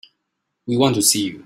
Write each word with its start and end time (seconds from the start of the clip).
We 0.65 0.77
want 0.77 0.95
to 0.95 1.01
see 1.03 1.23
you. 1.27 1.39